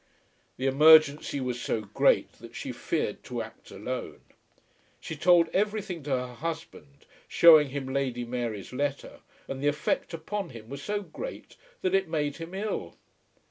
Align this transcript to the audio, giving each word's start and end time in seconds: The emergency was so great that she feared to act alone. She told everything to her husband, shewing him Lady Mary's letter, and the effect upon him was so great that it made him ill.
The 0.57 0.65
emergency 0.65 1.39
was 1.39 1.61
so 1.61 1.81
great 1.81 2.31
that 2.39 2.55
she 2.55 2.71
feared 2.71 3.23
to 3.25 3.43
act 3.43 3.69
alone. 3.69 4.21
She 4.99 5.15
told 5.15 5.47
everything 5.49 6.01
to 6.01 6.09
her 6.09 6.33
husband, 6.33 7.05
shewing 7.27 7.69
him 7.69 7.85
Lady 7.85 8.25
Mary's 8.25 8.73
letter, 8.73 9.19
and 9.47 9.61
the 9.61 9.67
effect 9.67 10.11
upon 10.11 10.49
him 10.49 10.69
was 10.69 10.81
so 10.81 11.03
great 11.03 11.55
that 11.83 11.93
it 11.93 12.07
made 12.09 12.37
him 12.37 12.55
ill. 12.55 12.95